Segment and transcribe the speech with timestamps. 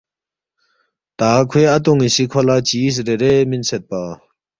[1.17, 4.01] تا کھوے اتون٘ی سی کھو لہ چیز ریرے مِنسیدپا